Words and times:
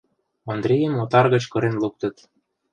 Ондрийым 0.51 0.95
отар 1.03 1.25
гыч 1.33 1.43
кырен 1.51 1.75
луктыт. 1.81 2.15